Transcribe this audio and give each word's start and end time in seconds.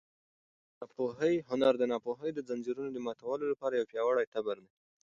هنر 1.49 1.73
د 1.77 1.83
ناپوهۍ 1.91 2.31
د 2.33 2.39
ځنځیرونو 2.47 2.91
د 2.93 2.99
ماتولو 3.05 3.45
لپاره 3.51 3.73
یو 3.79 3.89
پیاوړی 3.91 4.25
تبر 4.33 4.57
دی. 4.63 4.71